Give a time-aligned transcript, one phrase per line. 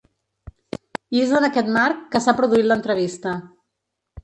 [1.17, 3.39] I és en aquest marc que s’ha produït l’entrevista.